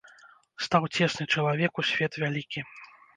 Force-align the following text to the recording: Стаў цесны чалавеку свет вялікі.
Стаў 0.67 0.87
цесны 0.95 1.27
чалавеку 1.33 1.85
свет 1.91 2.17
вялікі. 2.25 2.65